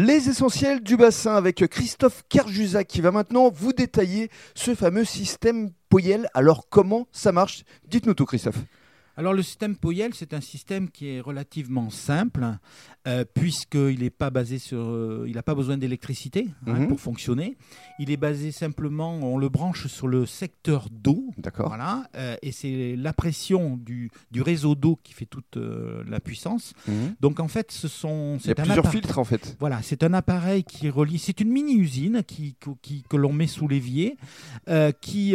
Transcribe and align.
Les 0.00 0.28
essentiels 0.28 0.80
du 0.80 0.96
bassin 0.96 1.34
avec 1.34 1.66
Christophe 1.66 2.22
Kerjusac 2.28 2.86
qui 2.86 3.00
va 3.00 3.10
maintenant 3.10 3.50
vous 3.50 3.72
détailler 3.72 4.30
ce 4.54 4.76
fameux 4.76 5.04
système 5.04 5.72
Poyel. 5.88 6.28
Alors 6.34 6.68
comment 6.68 7.08
ça 7.10 7.32
marche? 7.32 7.64
Dites-nous 7.88 8.14
tout 8.14 8.24
Christophe. 8.24 8.58
Alors 9.18 9.34
le 9.34 9.42
système 9.42 9.74
Poyel, 9.74 10.14
c'est 10.14 10.32
un 10.32 10.40
système 10.40 10.88
qui 10.88 11.08
est 11.08 11.20
relativement 11.20 11.90
simple, 11.90 12.46
euh, 13.08 13.24
puisqu'il 13.34 13.98
n'est 13.98 14.10
pas 14.10 14.30
basé 14.30 14.60
sur, 14.60 14.78
euh, 14.78 15.24
il 15.26 15.34
n'a 15.34 15.42
pas 15.42 15.56
besoin 15.56 15.76
d'électricité 15.76 16.46
hein, 16.68 16.74
Mhm. 16.74 16.86
pour 16.86 17.00
fonctionner. 17.00 17.56
Il 17.98 18.12
est 18.12 18.16
basé 18.16 18.52
simplement, 18.52 19.16
on 19.20 19.36
le 19.36 19.48
branche 19.48 19.88
sur 19.88 20.06
le 20.06 20.24
secteur 20.24 20.86
d'eau, 20.92 21.24
D'accord. 21.36 21.66
voilà, 21.66 22.04
euh, 22.14 22.36
et 22.42 22.52
c'est 22.52 22.94
la 22.96 23.12
pression 23.12 23.76
du, 23.76 24.08
du 24.30 24.40
réseau 24.40 24.76
d'eau 24.76 25.00
qui 25.02 25.14
fait 25.14 25.26
toute 25.26 25.56
euh, 25.56 26.04
la 26.08 26.20
puissance. 26.20 26.72
Mhm. 26.86 27.16
Donc 27.20 27.40
en 27.40 27.48
fait, 27.48 27.72
ce 27.72 27.88
sont, 27.88 28.38
Il 28.44 28.46
y 28.46 28.50
a 28.52 28.54
plusieurs 28.54 28.78
appareil- 28.78 29.00
filtres 29.00 29.18
en 29.18 29.24
fait. 29.24 29.56
Voilà, 29.58 29.82
c'est 29.82 30.04
un 30.04 30.14
appareil 30.14 30.62
qui 30.62 30.88
relie. 30.90 31.18
C'est 31.18 31.40
une 31.40 31.50
mini-usine 31.50 32.22
qui, 32.24 32.54
qui- 32.82 33.02
que 33.02 33.16
l'on 33.16 33.32
met 33.32 33.48
sous 33.48 33.66
l'évier, 33.66 34.16
qui, 35.00 35.34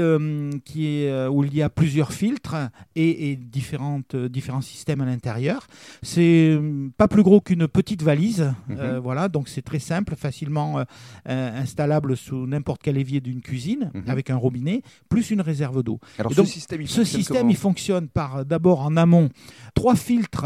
qui 0.63 0.87
est, 0.87 1.27
où 1.27 1.43
il 1.43 1.53
y 1.53 1.61
a 1.61 1.69
plusieurs 1.69 2.13
filtres 2.13 2.55
et, 2.95 3.31
et 3.31 3.35
différentes, 3.73 4.13
euh, 4.15 4.29
différents 4.29 4.61
systèmes 4.61 5.01
à 5.01 5.05
l'intérieur. 5.05 5.65
C'est 6.03 6.49
euh, 6.51 6.89
pas 6.97 7.07
plus 7.07 7.23
gros 7.23 7.41
qu'une 7.41 7.67
petite 7.67 8.03
valise. 8.03 8.53
euh, 8.69 8.99
voilà, 8.99 9.29
donc 9.29 9.49
c'est 9.49 9.61
très 9.63 9.79
simple, 9.79 10.15
facilement 10.15 10.83
installable 11.25 12.15
sous 12.17 12.45
n'importe 12.47 12.81
quel 12.83 12.97
évier 12.97 13.19
d'une 13.21 13.41
cuisine 13.41 13.91
Mhm. 13.93 14.03
avec 14.07 14.29
un 14.29 14.35
robinet, 14.35 14.81
plus 15.09 15.31
une 15.31 15.41
réserve 15.41 15.83
d'eau. 15.83 15.99
Alors 16.19 16.31
Et 16.31 16.35
ce 16.35 16.41
donc, 16.41 16.47
système, 16.49 16.81
il 16.81 16.87
Ce 16.87 16.97
fonctionne 16.97 17.19
système, 17.21 17.49
il 17.49 17.55
fonctionne 17.57 18.07
par 18.09 18.45
d'abord 18.45 18.81
en 18.81 18.95
amont 18.97 19.29
trois 19.73 19.95
filtres 19.95 20.45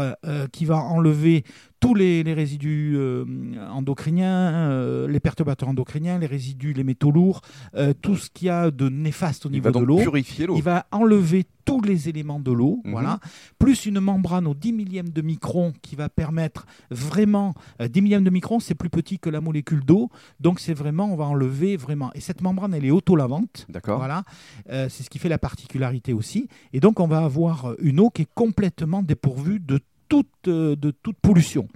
qui 0.52 0.64
va 0.64 0.76
enlever 0.76 1.44
tous 1.80 1.94
les, 1.94 2.22
les 2.24 2.34
résidus 2.34 2.94
euh, 2.96 3.24
endocriniens, 3.70 4.26
euh, 4.70 5.08
les 5.08 5.20
perturbateurs 5.20 5.68
endocriniens, 5.68 6.18
les 6.18 6.26
résidus, 6.26 6.72
les 6.72 6.84
métaux 6.84 7.10
lourds, 7.10 7.40
euh, 7.76 7.92
tout 8.00 8.16
ce 8.16 8.30
qu'il 8.30 8.46
y 8.46 8.50
a 8.50 8.70
de 8.70 8.88
néfaste 8.88 9.46
au 9.46 9.48
Il 9.48 9.52
niveau 9.52 9.70
de 9.70 9.78
l'eau. 9.78 9.98
purifier 9.98 10.46
l'eau. 10.46 10.56
Il 10.56 10.62
va 10.62 10.86
enlever 10.90 11.44
tous 11.64 11.80
les 11.82 12.08
éléments 12.08 12.40
de 12.40 12.50
l'eau, 12.50 12.80
Mhm. 12.84 12.92
voilà, 12.92 13.20
plus 13.58 13.84
une 13.86 14.00
membrane 14.00 14.46
au 14.46 14.54
10 14.54 14.72
millième 14.72 15.10
de 15.10 15.20
micron 15.22 15.72
qui 15.82 15.96
va 15.96 16.08
permettre 16.08 16.66
vraiment, 16.90 17.54
euh, 17.80 17.88
10 17.88 18.00
millième 18.02 18.24
de 18.24 18.30
micron, 18.30 18.58
c'est 18.58 18.74
plus 18.74 18.88
petit 18.90 19.18
que 19.18 19.30
la 19.30 19.40
molécule 19.40 19.84
d'eau, 19.84 20.08
donc 20.40 20.60
c'est 20.60 20.74
vraiment, 20.74 21.12
on 21.12 21.16
va 21.16 21.26
enlever 21.26 21.76
vraiment. 21.76 22.10
Et 22.14 22.20
cette 22.20 22.40
membrane, 22.40 22.74
elle 22.74 22.86
est 22.86 22.90
auto-lavante, 22.90 23.66
D'accord. 23.68 23.98
voilà, 23.98 24.24
c'est 24.68 25.02
ce 25.02 25.10
qui 25.10 25.18
fait 25.18 25.28
la 25.28 25.38
particularité 25.38 26.12
aussi. 26.12 26.48
Et 26.72 26.80
donc, 26.80 27.00
on 27.00 27.06
va 27.06 27.18
avoir 27.18 27.74
une 27.80 28.00
eau 28.00 28.10
qui 28.10 28.22
est 28.22 28.28
complètement 28.34 29.02
dépourvue 29.02 29.60
de 29.60 29.80
toute, 30.08 30.28
euh, 30.48 30.76
de 30.76 30.90
toute 30.90 31.18
pollution 31.20 31.68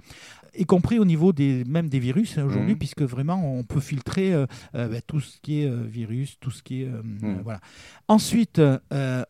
y 0.55 0.65
compris 0.65 0.99
au 0.99 1.05
niveau 1.05 1.33
des, 1.33 1.63
même 1.63 1.89
des 1.89 1.97
virus 1.97 2.37
hein, 2.37 2.43
aujourd'hui, 2.45 2.73
Mhm. 2.73 2.77
puisque 2.77 3.01
vraiment 3.01 3.57
on 3.57 3.63
peut 3.63 3.79
filtrer 3.79 4.35
euh, 4.35 4.45
euh, 4.75 4.87
bah, 4.87 5.01
tout 5.01 5.19
ce 5.19 5.39
qui 5.41 5.61
est 5.61 5.65
euh, 5.67 5.81
virus, 5.83 6.37
tout 6.39 6.51
ce 6.51 6.61
qui 6.61 6.83
est... 6.83 6.87
euh, 6.87 7.01
voilà. 7.43 7.59
Ensuite, 8.07 8.61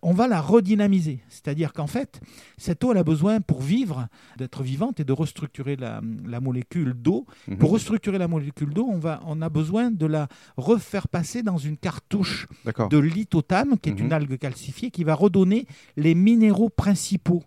on 0.02 0.14
va 0.14 0.28
la 0.28 0.42
redynamiser, 0.42 1.20
c'est-à-dire 1.30 1.72
qu'en 1.72 1.88
fait, 1.88 2.20
cette 2.58 2.84
eau, 2.84 2.92
elle 2.92 2.98
a 2.98 3.06
besoin 3.06 3.40
pour 3.40 3.62
vivre, 3.62 4.10
d'être 4.38 4.64
vivante 4.64 5.00
et 5.00 5.06
de 5.06 5.14
restructurer 5.14 5.78
la, 5.78 6.02
la 6.26 6.42
molécule 6.42 6.94
d'eau. 6.94 7.26
Mhm. 7.48 7.58
Pour 7.58 7.72
restructurer 7.72 8.17
la 8.17 8.28
molécule 8.28 8.73
d'eau, 8.73 8.90
on, 8.92 8.98
va, 9.00 9.22
on 9.26 9.42
a 9.42 9.48
besoin 9.48 9.92
de 9.92 10.06
la 10.06 10.28
refaire 10.58 11.08
passer 11.08 11.42
dans 11.42 11.58
une 11.58 11.78
cartouche 11.78 12.48
de 12.90 12.98
lithotame, 12.98 13.78
qui 13.80 13.88
est 13.92 14.00
une 14.00 14.12
algue 14.12 14.38
calcifiée, 14.38 14.92
qui 14.92 15.06
va 15.06 15.16
redonner 15.16 15.67
les 15.95 16.16
minéraux 16.16 16.67
principaux. 16.70 17.44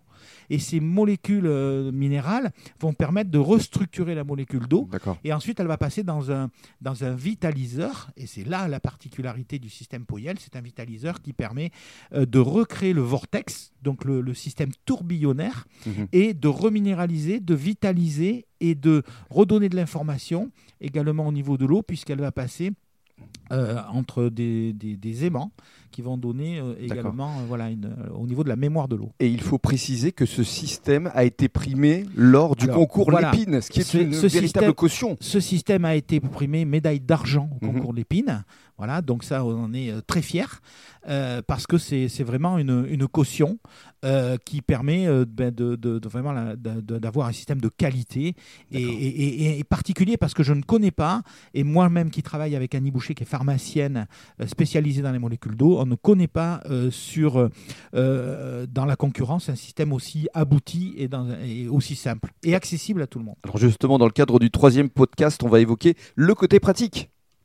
Et 0.51 0.59
ces 0.59 0.81
molécules 0.81 1.47
euh, 1.47 1.91
minérales 1.93 2.51
vont 2.81 2.93
permettre 2.95 3.31
de 3.31 3.39
restructurer 3.39 4.15
la 4.15 4.25
molécule 4.25 4.67
d'eau. 4.67 4.89
Et 5.25 5.33
ensuite, 5.33 5.61
elle 5.61 5.67
va 5.67 5.79
passer 5.79 6.03
dans 6.03 6.31
un, 6.31 6.51
dans 6.81 7.05
un 7.05 7.15
vitaliseur. 7.15 8.11
Et 8.17 8.27
c'est 8.27 8.45
là 8.45 8.69
la 8.69 8.81
particularité 8.81 9.59
du 9.59 9.69
système 9.71 10.05
Poyel. 10.07 10.37
C'est 10.39 10.57
un 10.57 10.61
vitaliseur 10.61 11.21
qui 11.23 11.33
permet 11.33 11.71
euh, 12.13 12.27
de 12.27 12.39
recréer 12.39 12.93
le 12.93 13.03
vortex, 13.03 13.73
donc 13.83 14.05
le, 14.05 14.21
le 14.21 14.35
système 14.35 14.71
tourbillonnaire, 14.85 15.67
Mhm. 15.87 16.09
et 16.13 16.35
de 16.35 16.49
reminéraliser, 16.49 17.41
de 17.41 17.55
vitaliser 17.55 18.47
et 18.61 18.75
de 18.75 19.03
redonner 19.31 19.69
de 19.69 19.77
l'information 19.77 20.51
également 20.81 21.27
au 21.27 21.33
niveau 21.33 21.57
de 21.57 21.65
l'eau, 21.67 21.83
puisqu'elle 21.83 22.21
va 22.21 22.33
passer 22.33 22.73
euh, 23.53 23.77
entre 23.93 24.29
des, 24.29 24.73
des- 24.73 24.97
des 24.97 25.25
aimants 25.25 25.53
qui 25.93 26.03
vont 26.03 26.19
donner 26.19 26.59
euh, 26.61 26.75
également 26.79 27.31
euh, 27.39 27.45
voilà, 27.49 27.71
une- 27.71 27.95
au 28.15 28.27
niveau 28.27 28.45
de 28.45 28.49
la 28.49 28.57
mémoire 28.57 28.87
de 28.89 28.97
l'eau. 28.97 29.13
Et 29.21 29.29
il 29.29 29.41
faut 29.41 29.59
préciser 29.59 30.13
que 30.13 30.27
ce 30.27 30.43
système 30.43 31.11
a 31.15 31.25
été 31.25 31.49
primé 31.49 32.05
lors 32.17 32.55
du 32.57 32.65
Alors, 32.65 32.77
concours 32.77 33.11
voilà. 33.11 33.31
Lépine, 33.33 33.61
ce 33.63 33.71
qui 33.71 33.81
est 33.81 33.85
Ce- 33.85 33.97
une 33.99 34.13
ce 34.13 34.27
véritable 34.27 34.43
système- 34.67 34.73
caution. 34.75 35.17
Ce 35.21 35.41
système 35.41 35.85
a 35.85 35.95
été 35.95 36.21
primé 36.21 36.65
médaille 36.65 37.01
d'argent 37.01 37.49
au 37.61 37.65
Mhm. 37.67 37.73
concours 37.75 37.93
l'épine. 37.95 38.45
Voilà, 38.79 39.01
donc 39.01 39.25
ça, 39.25 39.43
on 39.43 39.65
en 39.65 39.73
est 39.73 39.91
très 40.07 40.21
fiers 40.21 40.45
euh, 41.09 41.41
parce 41.47 41.67
que 41.67 41.79
c'est 41.79 42.09
vraiment 42.25 42.59
une, 42.59 42.85
une 42.91 43.07
caution 43.09 43.59
qui 44.45 44.61
permet 44.63 45.09
ben, 45.27 45.51
de, 45.53 45.75
de- 45.77 45.99
de 45.99 46.09
vraiment 46.09 46.33
d'avoir 46.55 47.27
un 47.29 47.33
système 47.33 47.61
de 47.61 47.69
qualité 47.69 48.35
et, 48.71 48.81
D'accord. 48.83 48.95
et- 49.01 49.07
et- 49.09 49.59
et 49.59 49.65
particulier 49.65 50.17
parce 50.17 50.33
que 50.35 50.43
je 50.45 50.53
ne 50.53 50.63
connais 50.63 50.91
pas, 50.93 51.23
et 51.55 51.65
moi-même 51.65 52.11
qui 52.11 52.23
travaille 52.23 52.55
avec 52.55 52.75
Annie 52.75 52.91
Boucher, 52.93 53.15
qui 53.15 53.23
est 53.25 53.27
pharmacienne 53.37 54.07
euh, 54.41 54.47
spécialisée 54.47 55.03
dans 55.03 55.13
les 55.13 55.19
molécules 55.19 55.57
d'eau, 55.57 55.79
on 55.79 55.85
ne 55.85 55.95
connaît 55.95 56.27
pas 56.27 56.63
euh, 56.71 56.91
sur, 56.91 57.51
euh, 57.95 58.67
dans 58.67 58.87
la 58.87 58.97
concurrence 58.97 59.51
un 59.51 59.55
système 59.55 59.93
aussi 59.93 60.29
abouti 60.33 60.95
et, 60.97 61.09
et 61.45 61.69
aussi 61.69 61.97
simple 61.97 62.33
et 62.43 62.55
accessible 62.55 63.03
à 63.03 63.07
tout 63.07 63.19
le 63.19 63.27
monde. 63.27 63.37
Alors 63.45 63.59
justement, 63.59 63.99
dans 63.99 64.07
le 64.07 64.13
cadre 64.13 64.39
du 64.39 64.51
troisième 64.51 64.89
podcast, 64.89 65.43
on 65.43 65.49
va 65.49 65.61
évoquer 65.61 65.95
le 66.15 66.35
côté 66.35 66.61
pratique. 66.61 67.11